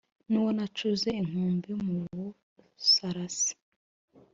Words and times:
N’uwo 0.29 0.51
nacuze 0.57 1.09
inkumbi 1.21 1.69
mu 1.83 1.97
Busarasi 2.15 3.53